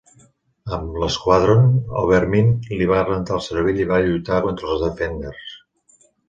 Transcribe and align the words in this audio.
Amb 0.77 0.95
l'Squadron, 1.01 1.67
Overmind 2.03 2.71
li 2.79 2.87
va 2.93 3.03
rentar 3.11 3.37
el 3.37 3.45
cervell 3.49 3.83
i 3.83 3.87
va 3.93 4.01
lluitar 4.07 4.41
contra 4.49 4.71
els 4.73 4.83
Defenders. 4.87 5.55